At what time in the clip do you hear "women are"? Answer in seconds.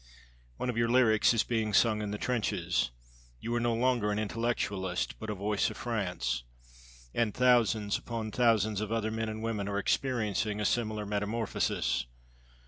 9.43-9.77